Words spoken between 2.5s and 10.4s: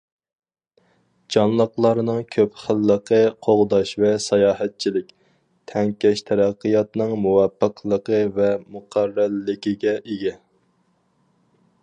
خىللىقىنى قوغداش ۋە ساياھەتچىلىك- تەڭكەش تەرەققىياتنىڭ مۇۋاپىقلىقى ۋە مۇقەررەرلىكىگە ئىگە.